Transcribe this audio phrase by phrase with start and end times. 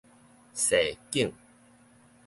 [0.55, 1.31] 踅境